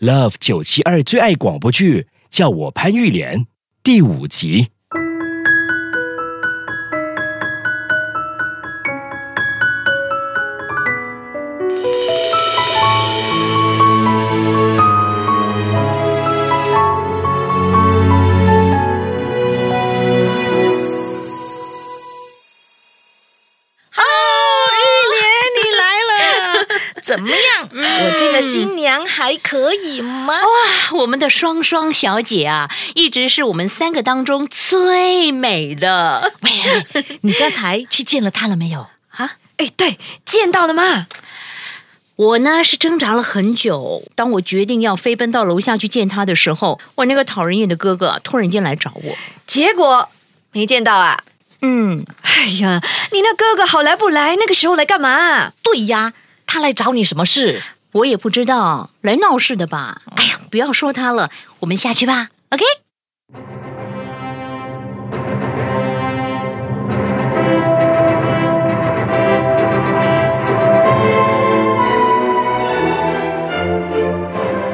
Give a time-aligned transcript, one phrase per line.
[0.00, 3.46] Love 九七二最爱广播剧，叫我潘玉莲，
[3.82, 4.68] 第五集。
[27.10, 27.68] 怎么样？
[27.72, 30.34] 我这个新娘还可以吗？
[30.34, 36.32] 哇，我们的双双小姐啊，一直是我们三个当中最美的。
[36.42, 38.86] 喂你刚才去见了她了没有？
[39.08, 41.08] 啊，哎，对，见到了吗？
[42.14, 49.16] 我呢是挣扎了很久，当我决定要飞奔到楼下去见她的时候，我那个讨人厌的哥哥啊突然间来找我。
[49.48, 50.08] 结果
[50.52, 51.24] 没见到啊。
[51.62, 52.80] 嗯，哎呀，
[53.10, 54.36] 你那哥哥好来不来？
[54.36, 55.52] 那个时候来干嘛？
[55.62, 56.12] 对呀，
[56.52, 57.62] 他来找你什么事？
[57.92, 60.02] 我也不知道，来闹事的吧？
[60.16, 62.30] 哎呀，不要说他了，我们下去吧。
[62.50, 62.64] OK。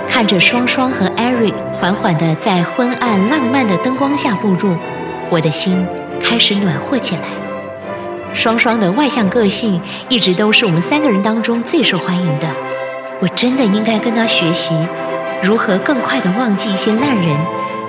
[0.08, 4.74] 看着双双和 Eric 缓缓的在昏暗浪漫的灯光下步入，
[5.28, 5.86] 我的心
[6.18, 7.45] 开始暖和起来。
[8.36, 12.46] 双双的外向个性一直都是我们三个人当中最受欢迎的。
[13.18, 14.74] 我真的应该跟他学习，
[15.42, 17.34] 如何更快的忘记一些烂人，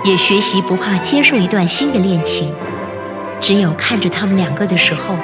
[0.06, 2.54] 也学习不怕接受一段新的恋情。
[3.42, 5.18] 只有看着他们两个的时候，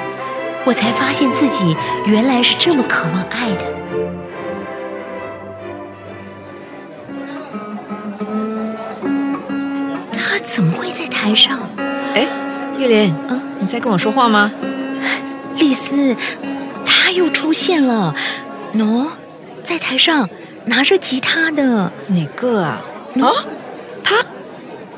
[0.64, 3.64] 我才发现自己原来是这么渴望爱的。
[10.12, 11.58] 他怎么会在台上？
[12.14, 12.28] 哎，
[12.78, 14.52] 玉莲，嗯，你在跟我说话吗？
[15.84, 16.16] 丽丝，
[16.86, 18.14] 他又出现了，
[18.74, 19.06] 喏、
[19.62, 20.28] 在台上
[20.64, 21.92] 拿着吉他的。
[22.08, 22.80] 哪个啊？
[23.20, 23.28] 啊，
[24.02, 24.24] 他，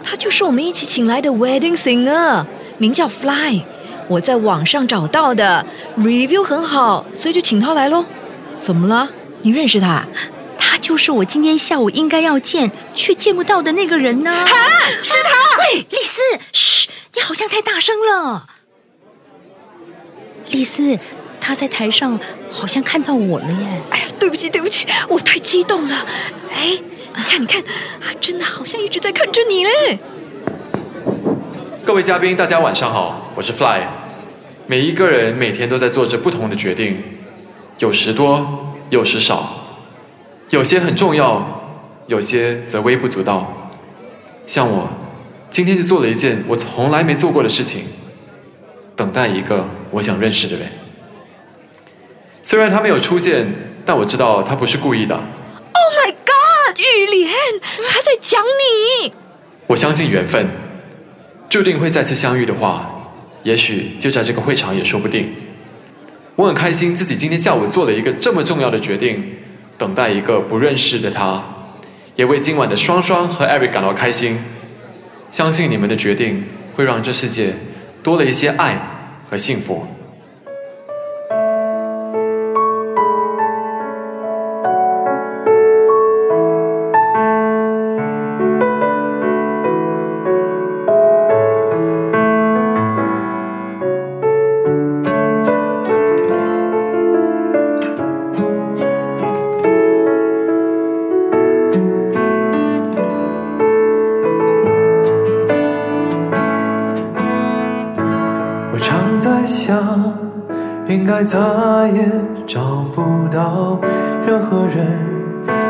[0.04, 2.44] 他就是我们一起请来的 wedding singer，
[2.78, 3.62] 名叫 Fly。
[4.06, 5.66] 我在网上找到的
[5.98, 8.04] ，review 很好，所以就请他来喽。
[8.60, 9.10] 怎么了？
[9.42, 10.06] 你认识他？
[10.56, 14.30] 他就是我今天下午应该要见却见不到的那个人呢。
[14.30, 14.46] 啊，
[15.02, 15.58] 是他！
[15.58, 16.20] 喂，丽丝，
[16.52, 18.46] 嘘，你好像太大声了。
[20.50, 20.98] 丽丝，
[21.40, 22.18] 他在台上
[22.50, 23.82] 好像看到我了耶。
[23.90, 26.06] 哎呀，对不起，对不起，我太激动了。
[26.54, 26.78] 哎，
[27.16, 29.98] 你看，你看，啊，真的好像一直在看着你嘞。
[31.84, 33.82] 各位嘉宾，大家晚上好，我是 Fly。
[34.66, 37.00] 每一个人每天都在做着不同的决定，
[37.78, 39.78] 有时多，有时少，
[40.50, 43.70] 有些很重要，有些则微不足道。
[44.46, 44.88] 像我，
[45.50, 47.84] 今天就做了一件我从来没做过的事情，
[48.96, 50.68] 等待一个我想认识的人。
[52.42, 53.46] 虽然他没有出现，
[53.84, 55.14] 但我知道他不是故意的。
[55.16, 57.32] Oh my God，玉莲，
[57.88, 59.12] 他在讲你。
[59.66, 60.46] 我相信缘分，
[61.48, 62.88] 注定会再次相遇的话，
[63.42, 65.34] 也许就在这个会场也说不定。
[66.36, 69.24] 我很开心自己今天下午做了一个这么重要的决定，
[69.76, 71.42] 等待一个不认识的他，
[72.14, 74.38] 也为今晚的双双和 Eric 感到开心。
[75.32, 76.44] 相信你们的决定
[76.76, 77.54] 会让这世界
[78.02, 78.95] 多了一些爱
[79.28, 79.86] 和幸福。
[109.66, 110.14] 想，
[110.88, 111.36] 应该再
[111.92, 112.08] 也
[112.46, 113.76] 找不到
[114.24, 114.86] 任何人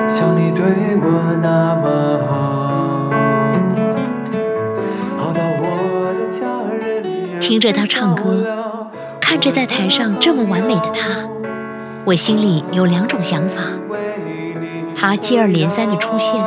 [0.07, 0.63] 像你对
[1.01, 2.35] 我那么好，
[5.17, 6.29] 好到我的
[7.41, 8.47] 听着他唱歌
[9.19, 11.27] 看着在台上这么完美的他，
[12.05, 13.63] 我心里有两种想法。
[14.95, 16.45] 他接二连三的出现，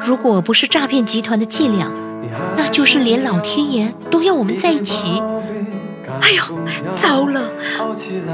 [0.00, 1.90] 如果不是诈骗集团的伎俩，
[2.56, 5.22] 那就是连老天爷都要我们在一起。
[6.20, 6.42] 哎呦，
[6.94, 7.40] 糟了，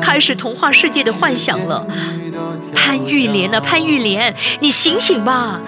[0.00, 1.86] 开始童话世界的幻想了。
[2.74, 5.60] 潘玉莲啊，潘玉莲，你醒醒吧！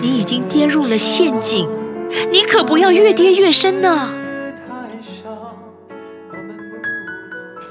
[0.00, 1.68] 你已经跌入了陷阱，
[2.30, 4.10] 你可不要越跌越深呢。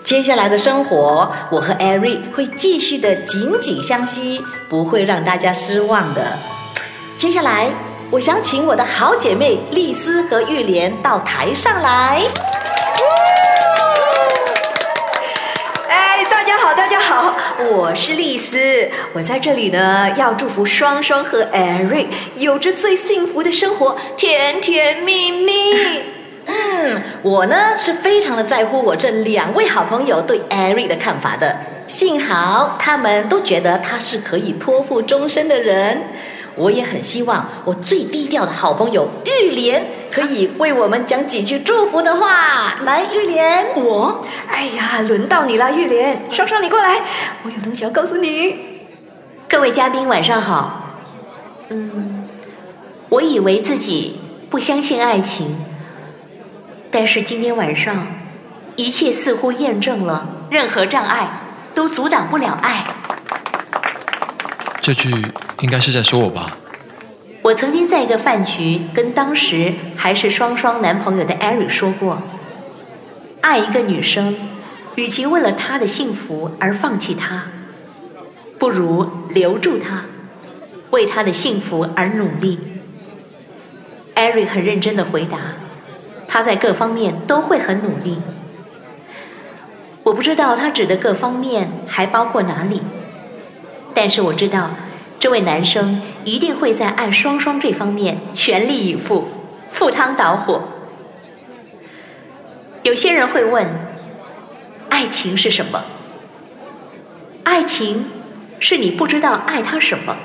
[0.03, 4.39] 接下来的生活，我和艾瑞会继续的紧紧相惜，
[4.69, 6.37] 不会让大家失望的。
[7.17, 7.69] 接下来，
[8.11, 12.21] 我想请我的好姐妹丽丝和玉莲到台上来。
[15.89, 16.23] 哎，
[16.85, 17.35] 大家好，
[17.71, 18.59] 我是丽丝，
[19.13, 25.51] 我在这里呢，要祝福双双和艾瑞有着最幸福的生活，甜甜蜜蜜。
[26.45, 31.57] 嗯，我呢是非常的在乎我这两位好朋友对艾瑞的看法的。
[31.87, 36.03] 幸好他们都觉得他是可以托付终身的人。
[36.55, 42.75] 我也很希望我最低调的好朋友玉莲可以为我们讲几句祝福的话。
[42.83, 47.01] 来，玉莲，我，哎呀，轮到你了，玉莲，双双你过来，
[47.43, 48.57] 我有东西要告诉你。
[49.47, 50.81] 各位嘉宾晚上好。
[51.69, 52.27] 嗯，
[53.09, 54.19] 我以为自己
[54.49, 55.57] 不相信爱情。
[56.89, 58.07] 但是今天晚上，
[58.77, 61.27] 一切似乎验证了，任何障碍
[61.73, 62.85] 都阻挡不了爱。
[64.81, 65.13] 这句
[65.61, 66.57] 应该是在说我吧？
[67.41, 72.21] 我曾经在一个饭局跟当时还是双双男朋友的艾瑞说过：
[73.41, 74.35] 爱一个女生，
[74.95, 77.47] 与其为了她的幸福而放弃她，
[78.57, 80.05] 不如留住她，
[80.91, 82.59] 为她的幸福而努力。
[84.15, 85.37] 艾瑞很认真的回答。
[86.27, 88.17] 他在各方面都会很努力，
[90.03, 92.81] 我不知道他指的各方面还包括哪里，
[93.93, 94.71] 但是我知道，
[95.25, 99.27] 这位男生一定会在爱双双这方面全力以赴，
[99.71, 100.61] 赴汤蹈火。
[102.83, 103.67] 有些人会问，
[104.89, 105.83] 爱情是什么？
[107.43, 108.05] 爱情
[108.59, 110.15] 是你不知道爱他什么，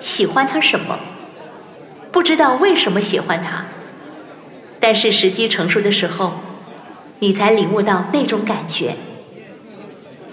[0.00, 0.98] 喜欢他什么，
[2.10, 3.66] 不知道为什么喜欢他。
[4.80, 6.40] 但是时机成熟的时候，
[7.18, 8.96] 你才领悟到那种感觉，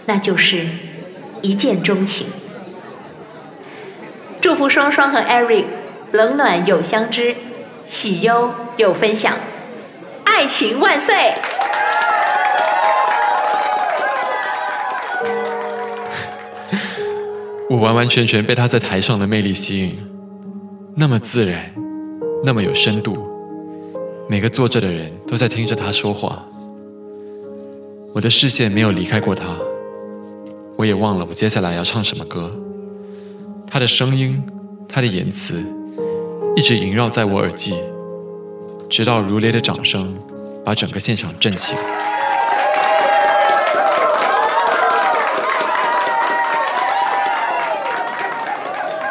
[0.06, 0.66] 那就是
[1.42, 2.28] 一见钟情。
[4.58, 5.66] 夫双双和 Eric
[6.14, 7.36] 冷暖有相知，
[7.88, 9.36] 喜忧有分享，
[10.24, 11.14] 爱情万岁！
[17.70, 19.96] 我完完全全被他在台上的魅力吸引，
[20.96, 21.72] 那么自然，
[22.44, 23.16] 那么有深度。
[24.28, 26.44] 每个坐着的人都在听着他说话，
[28.16, 29.56] 我的视线没有离开过他，
[30.76, 32.52] 我也忘了我接下来要唱什么歌。
[33.70, 34.42] 他的声音，
[34.88, 35.64] 他的言辞，
[36.56, 37.76] 一直萦绕在我耳际，
[38.90, 40.18] 直到如雷的掌声
[40.64, 41.78] 把整个现场震醒。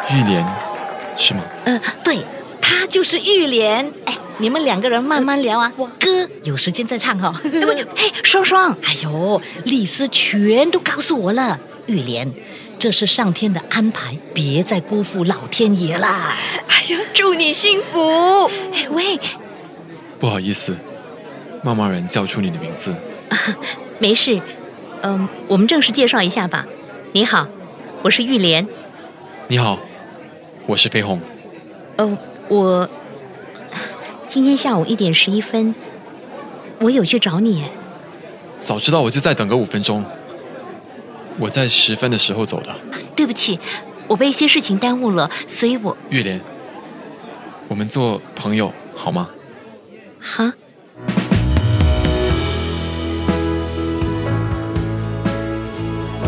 [0.09, 0.45] 玉莲，
[1.15, 1.41] 是吗？
[1.65, 2.17] 嗯，对，
[2.59, 3.91] 他就是玉莲。
[4.05, 4.13] 哎。
[4.39, 7.33] 你们两个人慢慢聊啊，歌有时间再唱哈。
[7.41, 11.59] 嘿，双双，哎呦，丽丝全都告诉我了。
[11.87, 12.31] 玉莲，
[12.79, 16.35] 这是上天的安排，别再辜负老天爷啦。
[16.67, 18.45] 哎呀，祝你幸福。
[18.73, 19.19] 哎喂，
[20.19, 20.75] 不好意思，
[21.63, 22.93] 冒冒然叫出你的名字。
[23.99, 24.39] 没事，
[25.01, 26.65] 嗯，我们正式介绍一下吧。
[27.13, 27.47] 你好，
[28.03, 28.67] 我是玉莲。
[29.47, 29.79] 你好，
[30.67, 31.19] 我是飞鸿。
[31.97, 32.87] 嗯，我。
[34.27, 35.73] 今天下午一点十一分，
[36.79, 37.63] 我有去找你。
[38.59, 40.03] 早知道我就再等个五分钟。
[41.39, 42.75] 我在十分的时候走的。
[43.15, 43.59] 对不起，
[44.07, 45.95] 我被一些事情耽误了，所以我。
[46.09, 46.39] 玉莲，
[47.67, 49.29] 我们做朋友好吗？
[50.19, 50.53] 哈。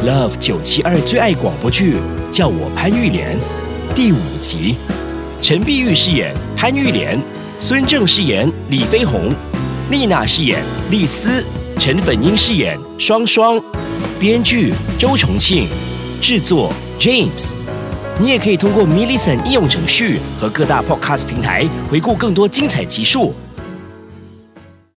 [0.05, 1.95] Love 九七二最爱广播剧，
[2.31, 3.37] 叫我潘玉莲，
[3.93, 4.77] 第五集，
[5.41, 7.19] 陈碧玉饰演潘玉莲。
[7.59, 9.35] 孙正饰演李飞鸿，
[9.91, 11.43] 丽娜饰演丽丝，
[11.77, 13.61] 陈粉英饰演双双，
[14.19, 15.65] 编剧周重庆，
[16.21, 17.53] 制作 James。
[18.19, 23.33] 你也可以通过 m i l l i c e n 应用程序和各大 Podcast 平台回顾更多精彩集数。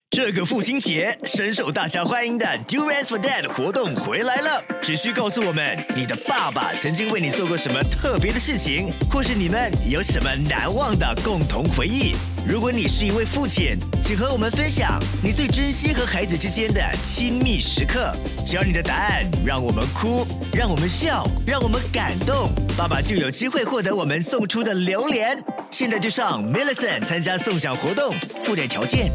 [0.09, 12.15] 这个父亲节深受大家欢迎的 Do Rest for Dad 活动回来了，只需告诉我们你的爸爸曾经为你做过什么特别的事情，或是你们有什么难忘的共同回忆。
[12.45, 18.11] 如果你是一位父亲，请和我们分享你最珍惜和孩子之间的亲密时刻。
[18.45, 25.37] 只要你的答案让我们哭，让我们笑，让我们感动，爸爸就有机会获得我们送出的榴莲。
[25.69, 29.11] 现在就上 Millicent 参加送奖活动，附带条件。